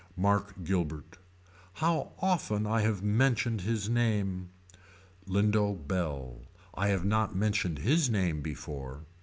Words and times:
Mark 0.17 0.63
Guilbert. 0.63 1.19
How 1.73 2.13
often 2.17 2.65
I 2.65 2.81
have 2.81 3.03
mentioned 3.03 3.61
his 3.61 3.87
name. 3.87 4.49
Lindo 5.27 5.75
Bell. 5.75 6.41
I 6.73 6.87
have 6.87 7.05
not 7.05 7.35
mentioned 7.35 7.77
his 7.77 8.09
name 8.09 8.41
before. 8.41 9.05